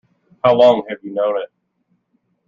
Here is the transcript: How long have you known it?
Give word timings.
How 0.43 0.55
long 0.55 0.81
have 0.89 0.97
you 1.03 1.13
known 1.13 1.37
it? 1.43 1.51